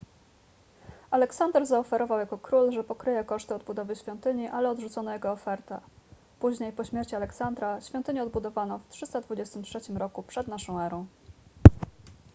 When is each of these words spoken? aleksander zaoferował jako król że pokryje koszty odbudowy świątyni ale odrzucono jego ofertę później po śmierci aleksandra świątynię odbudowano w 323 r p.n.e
aleksander 1.11 1.65
zaoferował 1.65 2.19
jako 2.19 2.37
król 2.37 2.71
że 2.71 2.83
pokryje 2.83 3.23
koszty 3.23 3.55
odbudowy 3.55 3.95
świątyni 3.95 4.47
ale 4.47 4.69
odrzucono 4.69 5.13
jego 5.13 5.31
ofertę 5.31 5.79
później 6.39 6.71
po 6.73 6.83
śmierci 6.83 7.15
aleksandra 7.15 7.81
świątynię 7.81 8.23
odbudowano 8.23 8.79
w 8.79 8.89
323 8.89 9.77
r 9.99 10.09
p.n.e 10.13 11.05